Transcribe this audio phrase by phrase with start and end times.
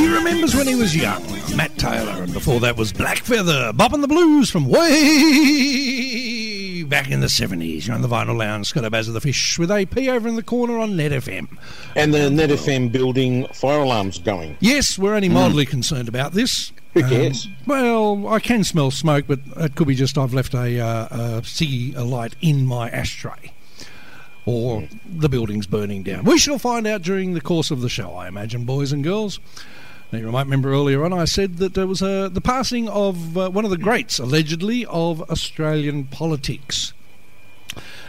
[0.00, 1.22] He remembers when he was young.
[1.54, 4.80] Matt Taylor, and before that was Blackfeather, bopping the blues from way
[6.84, 7.86] back in the 70s.
[7.86, 10.42] You're on the Vinyl Lounge, Scott O'Baz of the Fish with AP over in the
[10.42, 11.54] corner on Net FM.
[11.94, 14.56] And the Net FM building fire alarms going.
[14.60, 15.32] Yes, we're only mm.
[15.32, 16.72] mildly concerned about this.
[16.94, 17.46] Who um, cares?
[17.66, 21.42] Well, I can smell smoke, but it could be just I've left a, uh, a
[21.42, 23.52] ciggy light in my ashtray.
[24.46, 25.20] Or hmm.
[25.20, 26.24] the building's burning down.
[26.24, 29.38] We shall find out during the course of the show, I imagine, boys and girls.
[30.12, 33.38] Now, you might remember earlier on I said that there was uh, the passing of
[33.38, 36.92] uh, one of the greats, allegedly, of Australian politics.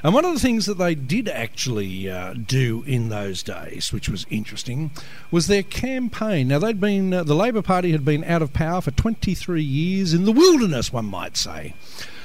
[0.03, 4.09] And one of the things that they did actually uh, do in those days, which
[4.09, 4.89] was interesting,
[5.29, 6.47] was their campaign.
[6.47, 10.15] Now, they'd been, uh, the Labor Party had been out of power for 23 years
[10.15, 11.75] in the wilderness, one might say.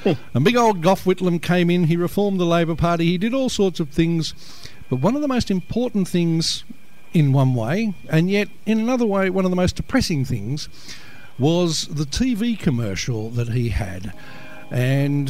[0.07, 3.51] and big old Gough Whitlam came in, he reformed the Labor Party, he did all
[3.51, 4.33] sorts of things.
[4.89, 6.65] But one of the most important things,
[7.17, 10.69] in one way, and yet in another way, one of the most depressing things,
[11.39, 14.13] was the TV commercial that he had.
[14.71, 15.27] And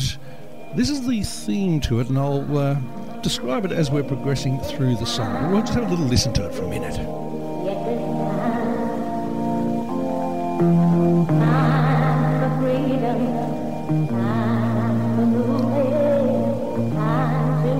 [0.74, 2.74] this is the theme to it, and I'll uh,
[3.22, 5.52] describe it as we're progressing through the song.
[5.52, 6.96] We'll just have a little listen to it for a minute.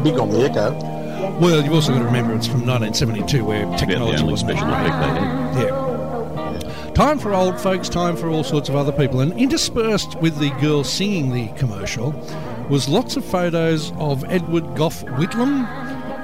[0.04, 0.95] Big on the echo.
[1.40, 5.68] Well, you've also got to remember it's from 1972, where technology was special did.
[5.68, 5.86] Yeah.
[6.94, 9.20] Time for old folks, time for all sorts of other people.
[9.20, 12.12] And interspersed with the girl singing the commercial
[12.70, 15.66] was lots of photos of Edward Gough Whitlam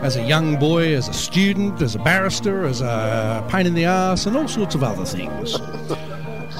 [0.02, 3.84] as a young boy, as a student, as a barrister, as a pain in the
[3.84, 5.54] ass, and all sorts of other things.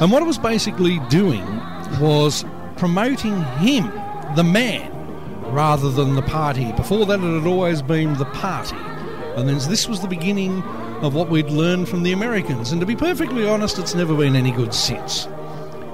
[0.01, 1.45] and what it was basically doing
[1.99, 2.45] was
[2.77, 3.91] promoting him,
[4.37, 4.92] the man,
[5.53, 6.73] rather than the party.
[6.73, 8.77] Before that, it had always been the party.
[9.37, 10.63] And then this was the beginning
[11.03, 12.73] of what we'd learned from the Americans.
[12.73, 15.29] And to be perfectly honest, it's never been any good since.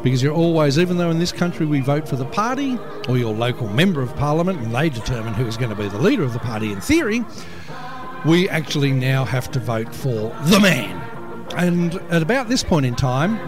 [0.03, 3.35] Because you're always, even though in this country we vote for the party or your
[3.35, 6.33] local member of parliament and they determine who is going to be the leader of
[6.33, 7.25] the party in theory,
[8.25, 11.01] we actually now have to vote for the man.
[11.57, 13.39] And at about this point in time,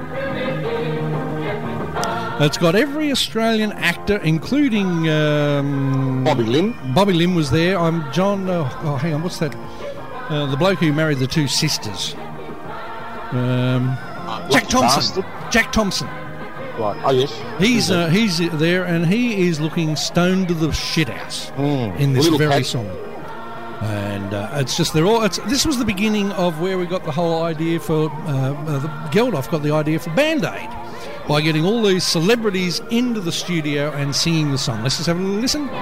[2.41, 6.75] it's got every Australian actor, including um, Bobby Limb.
[6.95, 7.79] Bobby Limb was there.
[7.79, 8.49] I'm John.
[8.49, 9.23] Oh, oh hang on.
[9.23, 9.55] What's that?
[10.31, 12.15] Uh, the bloke who married the two sisters.
[13.33, 13.97] Um,
[14.51, 15.23] Jack Thompson.
[15.23, 15.53] Bastard.
[15.53, 16.07] Jack Thompson.
[16.79, 16.99] Right.
[17.05, 17.33] Oh, yes.
[17.59, 21.99] He's uh, he's there, and he is looking stoned to the shithouse Mm.
[21.99, 22.67] in this very cat.
[22.67, 22.87] song.
[23.83, 25.23] And uh, it's just they're all.
[25.25, 28.79] It's, this was the beginning of where we got the whole idea for uh, uh,
[28.79, 30.69] the Geldof got the idea for Band Aid
[31.31, 34.83] by getting all these celebrities into the studio and singing the song.
[34.83, 35.69] Let's just have a little listen.
[35.71, 35.77] Oh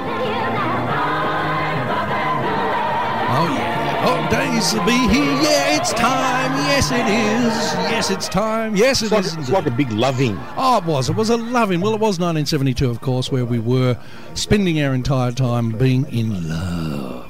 [3.57, 4.05] yeah.
[4.05, 5.25] Oh, days will be here.
[5.41, 6.53] Yeah, it's time.
[6.69, 7.55] Yes, it is.
[7.91, 8.77] Yes, it's time.
[8.77, 9.37] Yes, it It's like, is.
[9.37, 10.37] it's like a big loving.
[10.59, 11.09] Oh, it was.
[11.09, 11.81] It was a loving.
[11.81, 13.97] Well, it was 1972, of course, where we were
[14.35, 17.28] spending our entire time being in love.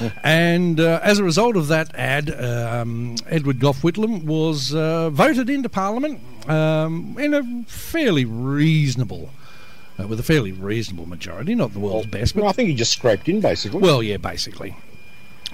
[0.24, 5.48] And uh, as a result of that ad, um, Edward Gough Whitlam was uh, voted
[5.50, 9.30] into Parliament um, in a fairly reasonable,
[10.00, 11.54] uh, with a fairly reasonable majority.
[11.54, 13.80] Not the world's best, but Well, I think he just scraped in, basically.
[13.80, 14.76] well, yeah, basically.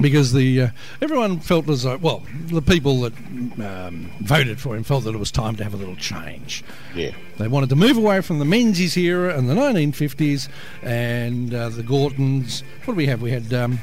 [0.01, 0.69] Because the uh,
[1.03, 3.13] everyone felt as though, well, the people that
[3.61, 6.63] um, voted for him felt that it was time to have a little change.
[6.95, 7.11] yeah.
[7.39, 10.49] They wanted to move away from the Menzies era and the 1950s
[10.83, 12.63] and uh, the Gortons.
[12.85, 13.21] What do we have?
[13.23, 13.81] We had um,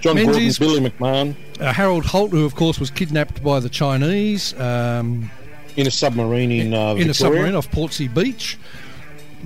[0.00, 3.68] John Menzies- Gorton, Billy McMahon uh, Harold Holt, who of course was kidnapped by the
[3.68, 5.30] Chinese um,
[5.76, 8.58] in a submarine in, uh, in a submarine off Portsea Beach.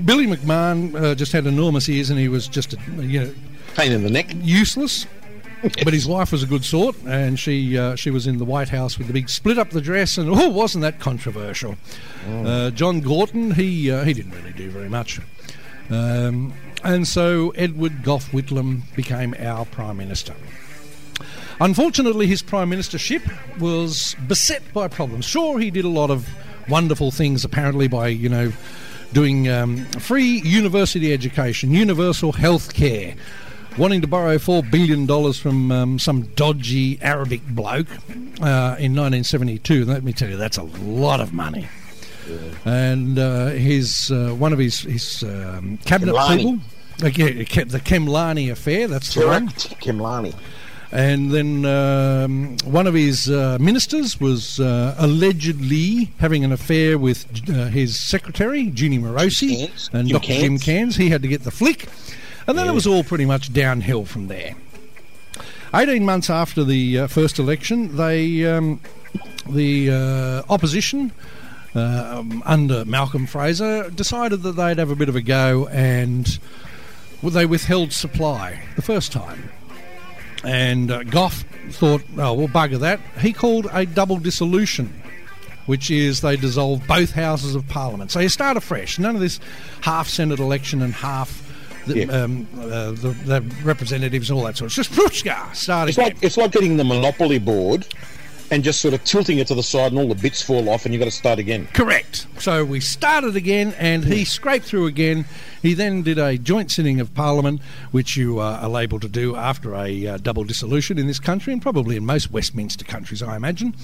[0.04, 3.34] Billy McMahon uh, just had enormous ears and he was just, a, you know,
[3.74, 4.30] Pain in the neck.
[4.40, 5.06] useless.
[5.84, 8.68] But his wife was a good sort, and she uh, she was in the White
[8.68, 11.76] House with the big split up the dress, and oh, wasn't that controversial?
[12.28, 15.20] Uh, John Gorton, he uh, he didn't really do very much,
[15.88, 16.52] um,
[16.84, 20.34] and so Edward Gough Whitlam became our prime minister.
[21.60, 23.22] Unfortunately, his prime ministership
[23.60, 25.24] was beset by problems.
[25.24, 26.28] Sure, he did a lot of
[26.68, 28.52] wonderful things, apparently, by, you know,
[29.12, 33.14] doing um, free university education, universal health care,
[33.78, 37.90] wanting to borrow $4 billion from um, some dodgy Arabic bloke
[38.40, 39.84] uh, in 1972.
[39.84, 41.68] Let me tell you, that's a lot of money.
[42.64, 46.36] And uh, his uh, one of his, his um, cabinet Khemlani.
[46.36, 46.58] people,
[47.08, 49.48] yeah, Ke- the Khemlani affair, that's the one.
[49.48, 50.34] Tarak Khemlani.
[50.92, 57.26] And then um, one of his uh, ministers was uh, allegedly having an affair with
[57.48, 60.26] uh, his secretary, Jeannie Morosi, and Jim Dr.
[60.26, 60.64] Jim Cairns.
[60.64, 60.96] Cairns.
[60.96, 61.88] He had to get the flick.
[62.46, 64.54] And then it was all pretty much downhill from there.
[65.74, 68.78] 18 months after the uh, first election, they um,
[69.48, 71.12] the uh, opposition
[71.74, 76.38] uh, um, under Malcolm Fraser decided that they'd have a bit of a go and
[77.30, 79.50] they withheld supply the first time.
[80.44, 83.00] And uh, Gough thought, oh, well, bugger that.
[83.20, 84.92] He called a double dissolution,
[85.66, 88.10] which is they dissolve both houses of parliament.
[88.10, 88.98] So you start afresh.
[88.98, 89.38] None of this
[89.82, 91.48] half Senate election and half
[91.86, 92.06] the, Yeah.
[92.06, 95.98] um, uh, the, the representatives and all that sort of It's just prushka, start It's
[95.98, 97.86] like it's like getting the Monopoly board
[98.52, 100.84] and just sort of tilting it to the side, and all the bits fall off,
[100.84, 101.66] and you've got to start again.
[101.72, 102.26] Correct.
[102.38, 105.24] So we started again, and he scraped through again.
[105.62, 107.62] He then did a joint sitting of Parliament,
[107.92, 111.54] which you uh, are able to do after a uh, double dissolution in this country,
[111.54, 113.74] and probably in most Westminster countries, I imagine,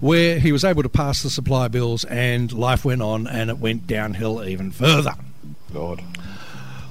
[0.00, 3.56] where he was able to pass the supply bills, and life went on, and it
[3.60, 5.14] went downhill even further.
[5.72, 6.04] God.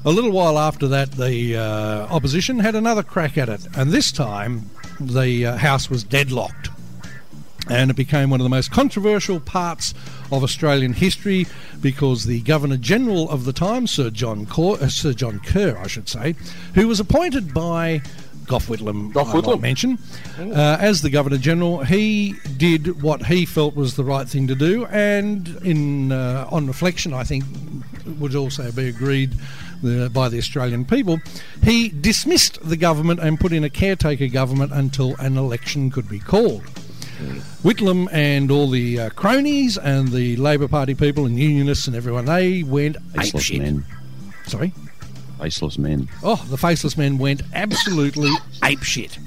[0.05, 4.11] A little while after that, the uh, opposition had another crack at it, and this
[4.11, 6.70] time the uh, House was deadlocked.
[7.69, 9.93] And it became one of the most controversial parts
[10.31, 11.45] of Australian history
[11.79, 15.87] because the Governor General of the time, Sir John, Cor- uh, Sir John Kerr, I
[15.87, 16.35] should say,
[16.75, 18.01] who was appointed by
[18.47, 19.61] Gough Whitlam, Gough Whitlam.
[19.61, 19.97] mention,
[20.37, 24.55] uh, as the Governor General, he did what he felt was the right thing to
[24.55, 27.45] do, and in uh, on reflection, I think
[28.19, 29.35] would also be agreed
[29.85, 31.19] uh, by the Australian people.
[31.63, 36.19] He dismissed the government and put in a caretaker government until an election could be
[36.19, 36.63] called.
[37.63, 42.25] Whitlam and all the uh, cronies and the Labor Party people and unionists and everyone,
[42.25, 43.59] they went Faceless apeshit.
[43.59, 43.85] men.
[44.47, 44.73] Sorry?
[45.39, 46.07] Faceless men.
[46.23, 48.29] Oh, the faceless men went absolutely
[48.61, 49.17] apeshit.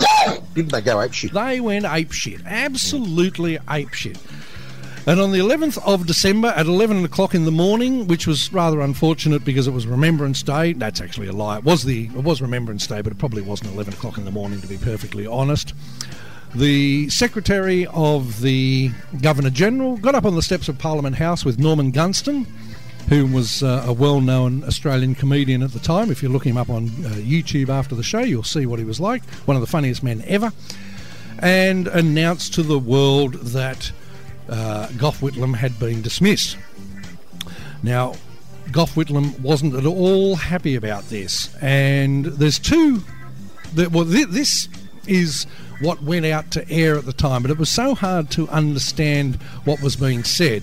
[0.55, 1.33] Didn't they go ape shit?
[1.33, 2.45] They went apeshit.
[2.47, 4.19] Absolutely apeshit.
[5.07, 8.81] And on the 11th of December at 11 o'clock in the morning, which was rather
[8.81, 10.73] unfortunate because it was Remembrance Day.
[10.73, 11.59] That's actually a lie.
[11.59, 14.31] It was the it was Remembrance Day, but it probably wasn't 11 o'clock in the
[14.31, 15.75] morning to be perfectly honest.
[16.55, 21.59] The Secretary of the Governor General got up on the steps of Parliament House with
[21.59, 22.47] Norman Gunston,
[23.09, 26.13] who was uh, a well known Australian comedian at the time.
[26.13, 28.85] If you look him up on uh, YouTube after the show, you'll see what he
[28.85, 29.25] was like.
[29.47, 30.53] One of the funniest men ever.
[31.41, 33.91] And announced to the world that
[34.49, 36.57] uh, Gough Whitlam had been dismissed.
[37.83, 38.15] Now,
[38.71, 41.53] Gough Whitlam wasn't at all happy about this.
[41.57, 43.03] And there's two.
[43.75, 44.69] That, well, thi- this
[45.09, 45.47] is
[45.81, 49.37] what went out to air at the time, but it was so hard to understand
[49.65, 50.63] what was being said.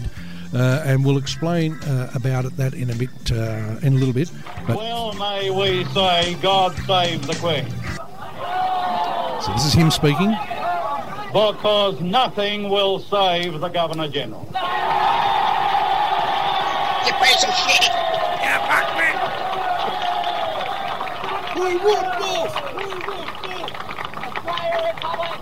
[0.53, 4.13] Uh, and we'll explain uh, about it that in a bit, uh, in a little
[4.13, 4.29] bit.
[4.67, 7.65] But Well, may we say, God save the Queen,
[9.41, 10.35] so this is him speaking.
[11.31, 14.45] because nothing will save the Governor General.
[17.05, 17.91] You piece of shit!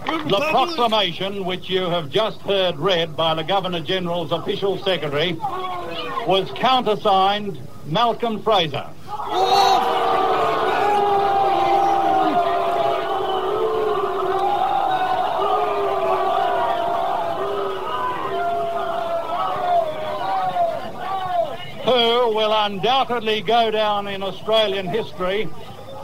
[0.09, 5.33] The proclamation which you have just heard read by the Governor General's official secretary
[6.25, 8.89] was countersigned Malcolm Fraser.
[21.85, 25.47] Who will undoubtedly go down in Australian history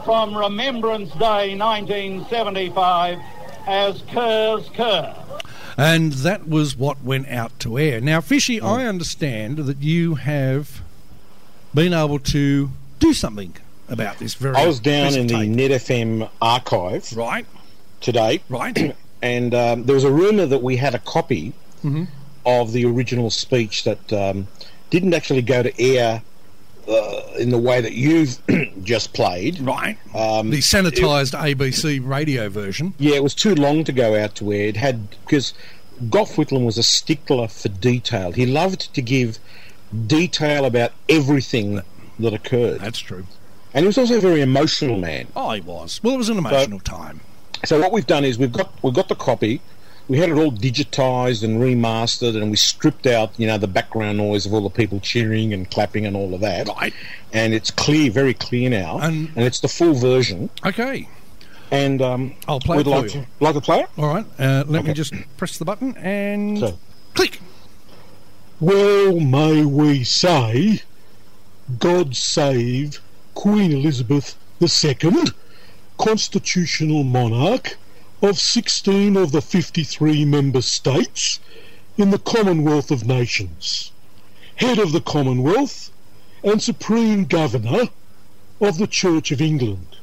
[0.04, 3.18] from Remembrance Day 1975
[3.66, 5.14] as Kerr's Kerr.
[5.76, 8.00] And that was what went out to air.
[8.00, 8.66] Now, Fishy, Mm.
[8.78, 10.80] I understand that you have
[11.74, 13.54] been able to do something
[13.88, 14.56] about this very.
[14.56, 15.50] I was down in the tape.
[15.50, 17.46] Net FM archive Right,
[18.00, 18.96] today, right.
[19.22, 21.52] and um, there was a rumour that we had a copy
[21.84, 22.04] Mm-hmm.
[22.46, 24.48] of the original speech that um,
[24.90, 26.22] didn't actually go to air
[26.88, 28.38] uh, in the way that you've
[28.82, 29.60] just played.
[29.60, 29.98] Right.
[30.14, 32.94] Um, the sanitised ABC radio version.
[32.98, 34.68] Yeah, it was too long to go out to air.
[34.68, 35.54] It had because
[36.10, 38.32] Gough Whitlam was a stickler for detail.
[38.32, 39.38] He loved to give
[40.06, 41.82] detail about everything
[42.18, 43.26] that occurred, That's true.
[43.74, 45.28] and he was also a very emotional man.
[45.36, 46.00] Oh, he was.
[46.02, 47.20] Well, it was an emotional time.
[47.64, 49.60] So what we've done is we've got we've got the copy.
[50.08, 54.18] We had it all digitized and remastered, and we stripped out, you know, the background
[54.18, 56.68] noise of all the people cheering and clapping and all of that.
[56.68, 56.94] Right.
[57.32, 60.48] And it's clear, very clear now, And- and, it's the full version.
[60.64, 61.08] Okay.
[61.72, 63.22] And um, I'll play it for like you.
[63.22, 63.88] to like to play it.
[63.98, 64.24] All right.
[64.38, 66.78] Uh, let me just press the button and So.
[67.14, 67.40] click.
[68.60, 70.82] Well, may we say,
[71.80, 73.00] God save
[73.34, 75.24] Queen Elizabeth II,
[75.98, 77.76] constitutional monarch
[78.22, 81.38] of 16 of the 53 member states
[81.98, 83.92] in the Commonwealth of Nations,
[84.54, 85.90] head of the Commonwealth
[86.42, 87.90] and supreme governor
[88.58, 89.98] of the Church of England,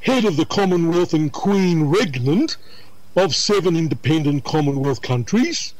[0.00, 2.56] head of the Commonwealth and Queen Regnant
[3.14, 5.74] of seven independent Commonwealth countries,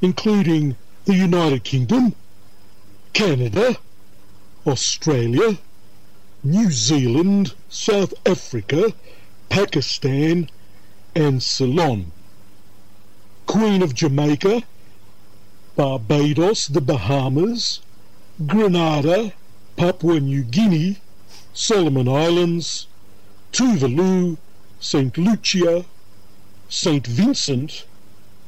[0.00, 2.14] including the United Kingdom,
[3.12, 3.76] Canada,
[4.66, 5.58] Australia,
[6.42, 8.94] New Zealand, South Africa,
[9.50, 10.48] Pakistan,
[11.14, 12.12] and Ceylon.
[13.46, 14.62] Queen of Jamaica,
[15.76, 17.80] Barbados, the Bahamas,
[18.46, 19.32] Grenada,
[19.76, 20.98] Papua New Guinea,
[21.52, 22.86] Solomon Islands,
[23.52, 24.36] Tuvalu,
[24.80, 25.16] St.
[25.18, 25.84] Lucia,
[26.68, 27.06] St.
[27.06, 27.84] Vincent,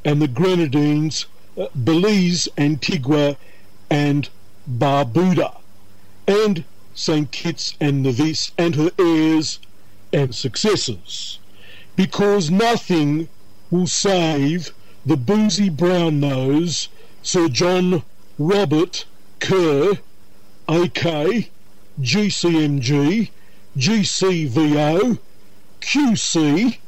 [0.05, 1.27] and the Grenadines,
[1.59, 3.37] uh, Belize, Antigua,
[3.91, 4.29] and
[4.69, 5.61] Barbuda,
[6.27, 7.31] and St.
[7.31, 9.59] Kitts and Nevis and her heirs
[10.13, 11.39] and successors,
[11.97, 13.29] because nothing
[13.71, 14.73] will save
[15.07, 16.89] the boozy brown nose
[17.23, 18.03] Sir John
[18.39, 19.05] Robert
[19.41, 19.99] Kerr,
[20.69, 21.51] AK,
[22.01, 23.31] GCMG,
[23.77, 25.19] GCVO,
[25.81, 26.79] QC,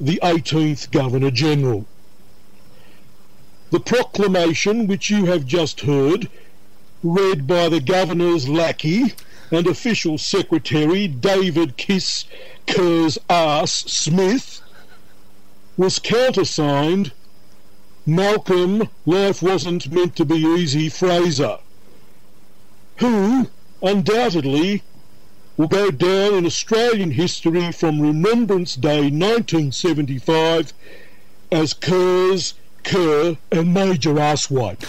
[0.00, 1.86] the 18th Governor General.
[3.70, 6.28] The proclamation which you have just heard,
[7.02, 9.14] read by the Governor's lackey
[9.54, 12.24] and official secretary David Kiss
[12.66, 14.60] Kerr's Ass Smith,
[15.76, 17.12] was countersigned
[18.06, 21.58] Malcolm Life Wasn't Meant to Be Easy Fraser,
[22.96, 23.48] who
[23.82, 24.82] undoubtedly
[25.56, 30.72] will go down in Australian history from Remembrance Day 1975
[31.52, 34.84] as Kerr's, Kerr and Major Asswipe.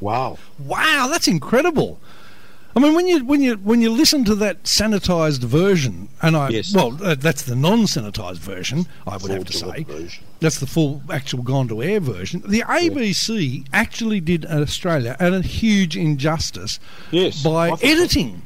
[0.00, 0.38] Wow.
[0.58, 2.00] Wow, that's incredible.
[2.76, 6.50] I mean, when you when you when you listen to that sanitized version, and I
[6.50, 6.72] Yes.
[6.74, 8.86] well, uh, that's the non-sanitized version.
[9.06, 10.24] I would have to say version.
[10.38, 12.42] that's the full actual gone to air version.
[12.46, 16.78] The ABC actually did Australia and a huge injustice
[17.10, 17.42] Yes.
[17.42, 18.42] by editing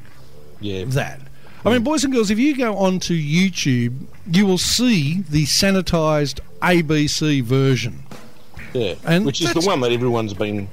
[0.61, 0.85] Yeah.
[0.87, 1.21] that.
[1.67, 6.41] I mean, boys and girls, if you go onto YouTube, you will see the sanitized
[6.63, 8.05] ABC version.
[8.73, 8.95] Yeah.
[9.05, 10.69] And Which is the one that everyone's been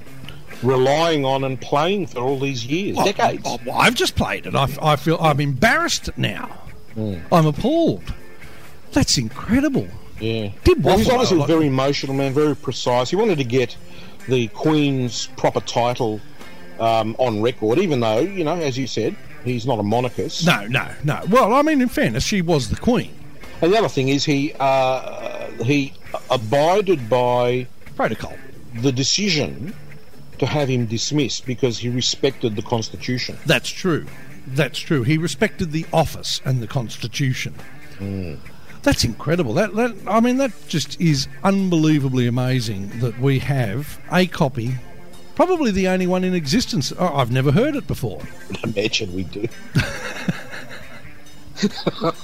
[0.63, 3.43] relying on and playing for all these years, Oh, decades.
[3.45, 4.55] oh, well, I've just played it.
[4.55, 6.45] I, I feel I'm embarrassed now.
[6.93, 7.15] Hmm.
[7.31, 8.03] I'm appalled.
[8.91, 9.87] That's incredible.
[10.19, 10.49] Yeah.
[10.63, 13.09] Did well, he's obviously like- very emotional man, very precise.
[13.09, 13.75] He wanted to get
[14.27, 16.19] the Queen's proper title
[16.79, 20.45] um, on record, even though, you know, as you said, he's not a monarchist.
[20.45, 21.21] No, no, no.
[21.29, 23.11] Well, I mean, in fairness, she was the queen.
[23.61, 25.93] And the other thing is he uh, he
[26.29, 28.33] abided by Protocol.
[28.75, 29.75] the decision
[30.41, 33.37] to have him dismissed because he respected the Constitution.
[33.45, 34.07] That's true.
[34.47, 35.03] That's true.
[35.03, 37.53] He respected the office and the constitution.
[37.99, 38.35] Hmm.
[38.81, 39.53] That's incredible.
[39.53, 44.77] That, that I mean, that just is unbelievably amazing that we have a copy.
[45.35, 46.91] Probably the only one in existence.
[46.97, 48.23] Oh, I've never heard it before.
[48.63, 49.47] Imagine we do.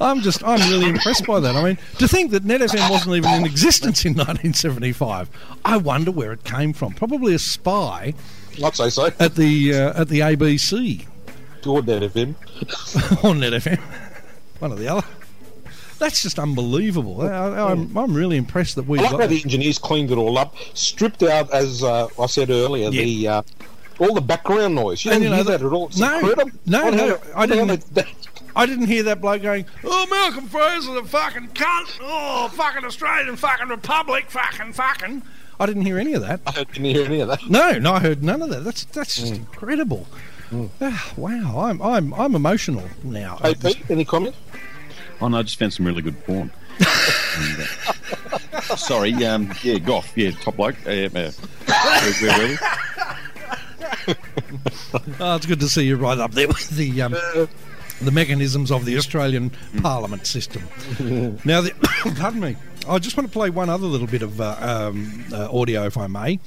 [0.00, 1.54] I'm just, I'm really impressed by that.
[1.56, 5.30] I mean, to think that Net FM wasn't even in existence in 1975,
[5.64, 6.92] I wonder where it came from.
[6.94, 8.14] Probably a spy
[8.64, 9.10] I'd say so.
[9.18, 11.06] at the uh, at the ABC
[11.62, 12.34] Toward that FM.
[13.24, 13.78] or Net FM,
[14.60, 15.06] one or the other.
[15.98, 17.22] That's just unbelievable.
[17.22, 20.18] I, I'm, I'm really impressed that we I like got how the engineers cleaned it
[20.18, 23.02] all up, stripped out, as uh, I said earlier, Yeah.
[23.02, 23.42] the uh,
[23.98, 25.04] all the background noise.
[25.06, 25.86] You And, don't you know, hear the- that at all.
[25.86, 26.50] It's no, incredible.
[26.66, 28.06] no, no, I what the hell didn't-
[28.56, 31.98] I didn't hear that bloke going, "Oh, Malcolm Fraser, a fucking cunt!
[32.00, 35.22] Oh, fucking Australian fucking Republic, fucking fucking."
[35.60, 36.40] I didn't hear any of that.
[36.46, 37.48] I didn't hear any of that.
[37.48, 38.64] No, no, I heard none of that.
[38.64, 39.20] That's that's Mm.
[39.20, 40.06] just incredible.
[40.80, 43.36] Ah, wow, I'm I'm I'm emotional now.
[43.42, 44.34] Hey, Pete, any comment?
[45.20, 46.50] Oh no, I just found some really good porn.
[47.38, 47.68] And,
[48.70, 50.76] uh, sorry, um, yeah, Gough, yeah, top bloke.
[50.86, 51.30] Uh, uh, where,
[52.22, 52.56] where were?
[55.20, 57.14] Oh, it's good to see you right up there with the um,
[58.00, 59.50] the mechanisms of the Australian
[59.82, 60.62] Parliament system.
[61.44, 61.72] now, the,
[62.18, 62.56] pardon me.
[62.88, 65.96] I just want to play one other little bit of uh, um, uh, audio, if
[65.96, 66.38] I may.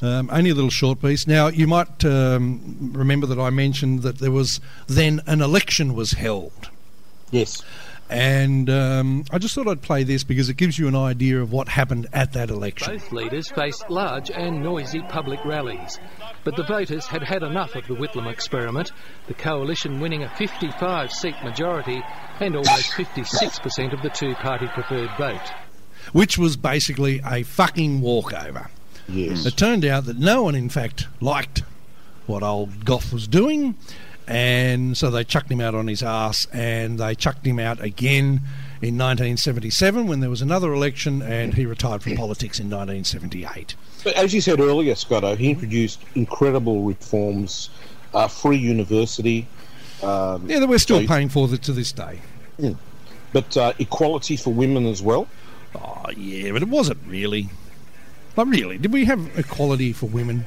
[0.00, 1.26] Um, only a little short piece.
[1.26, 6.12] Now, you might um, remember that I mentioned that there was then an election was
[6.12, 6.70] held.
[7.30, 7.62] Yes.
[8.14, 11.50] And um, I just thought I'd play this because it gives you an idea of
[11.50, 12.92] what happened at that election.
[12.94, 15.98] Both leaders faced large and noisy public rallies.
[16.44, 18.92] But the voters had had enough of the Whitlam experiment,
[19.26, 22.02] the coalition winning a 55 seat majority
[22.38, 25.52] and almost 56% of the two party preferred vote.
[26.12, 28.70] which was basically a fucking walkover.
[29.08, 29.44] Yes.
[29.44, 31.62] It turned out that no one, in fact, liked
[32.26, 33.74] what old Gough was doing,
[34.26, 38.40] and so they chucked him out on his ass, and they chucked him out again
[38.82, 43.74] in 1977 when there was another election, and he retired from politics in 1978.
[44.02, 47.70] But as you said earlier, Scotto, he introduced incredible reforms,
[48.12, 49.46] uh, free university,
[50.02, 52.20] um, Yeah, that we're still So- paying for that to this day.
[52.58, 52.74] Yeah.
[53.32, 55.26] but uh, equality for women as well.
[55.74, 57.48] Oh, yeah, but it wasn't really.
[58.36, 60.44] Like, really, did we have equality for women?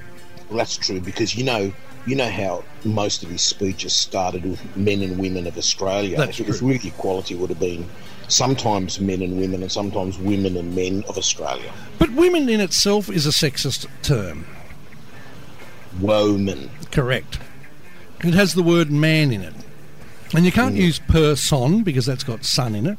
[0.49, 1.73] Well, that's true because you know,
[2.07, 6.15] you know how most of his speeches started with men and women of Australia.
[6.17, 7.85] That's if it was really equality, would have been
[8.29, 11.71] sometimes men and women, and sometimes women and men of Australia.
[11.99, 14.45] But women in itself is a sexist term.
[15.99, 16.69] Woman.
[16.91, 17.39] Correct.
[18.23, 19.53] It has the word man in it.
[20.33, 20.79] And you can't mm.
[20.79, 22.97] use person because that's got son in it.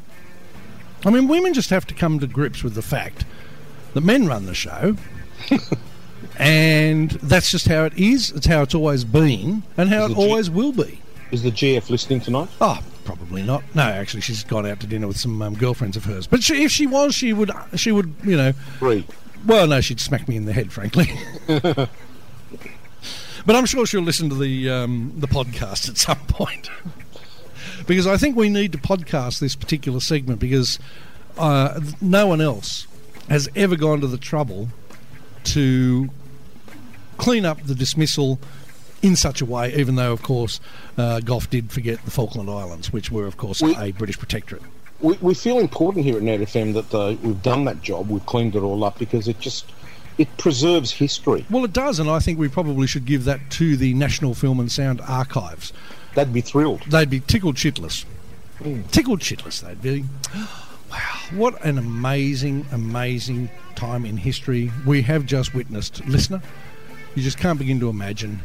[1.04, 3.24] I mean, women just have to come to grips with the fact
[3.94, 4.96] that men run the show.
[6.38, 8.30] and that's just how it is.
[8.30, 11.00] It's how it's always been and how Is it it G- always will be.
[11.30, 12.48] Is the GF listening tonight?
[12.60, 13.62] Oh, probably not.
[13.74, 16.26] No, actually, she's gone out to dinner with some um, girlfriends of hers.
[16.26, 19.04] But she, if she was, she would, she would, you know, Three.
[19.46, 21.10] well, no, she'd smack me in the head, frankly.
[21.46, 21.88] but
[23.56, 26.70] I'm sure she'll listen to the um, the podcast at some point.
[27.86, 30.78] because I think we need to podcast this particular segment because
[31.36, 32.86] uh, no one else
[33.28, 34.68] has ever gone to the trouble
[35.44, 36.08] to
[37.18, 38.38] clean up the dismissal
[39.02, 40.60] in such a way, even though, of course,
[40.96, 44.62] uh, Gough did forget the Falkland Islands, which were, of course, We- a British protectorate.
[45.00, 48.08] We, we feel important here at Net FM that uh, we've done that job.
[48.10, 49.66] We've cleaned it all up because it just
[50.18, 51.46] it preserves history.
[51.48, 54.58] Well, it does, and I think we probably should give that to the National Film
[54.58, 55.72] and Sound Archives.
[56.16, 56.80] They'd be thrilled.
[56.88, 58.04] They'd be tickled shitless.
[58.90, 60.04] Tickled shitless, they'd be.
[60.90, 66.02] Wow, what an amazing, amazing time in history we have just witnessed.
[66.06, 66.40] Listener,
[67.14, 68.40] you just can't begin to imagine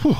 [0.00, 0.16] whew,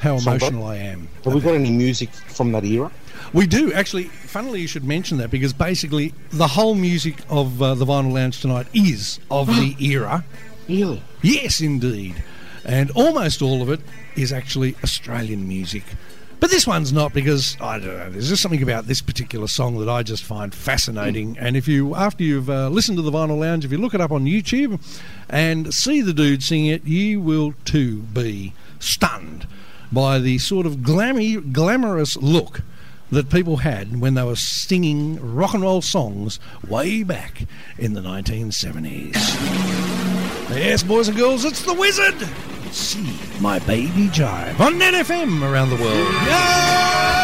[0.00, 1.08] how emotional I am.
[1.24, 2.90] Have we got any music from that era?
[3.32, 4.04] We do actually.
[4.04, 8.40] Funnily, you should mention that because basically the whole music of uh, the Vinyl Lounge
[8.40, 10.24] tonight is of the era.
[10.68, 11.02] Really?
[11.22, 12.22] Yes, indeed,
[12.64, 13.80] and almost all of it
[14.16, 15.84] is actually Australian music.
[16.44, 18.10] But this one's not because I don't know.
[18.10, 21.38] There's just something about this particular song that I just find fascinating.
[21.38, 24.02] And if you, after you've uh, listened to the Vinyl Lounge, if you look it
[24.02, 24.78] up on YouTube
[25.30, 29.46] and see the dude sing it, you will too be stunned
[29.90, 32.60] by the sort of glammy, glamorous look
[33.10, 37.46] that people had when they were singing rock and roll songs way back
[37.78, 39.14] in the 1970s.
[40.50, 42.53] Yes, boys and girls, it's the Wizzard.
[42.74, 47.23] See my baby jive on NFM around the world.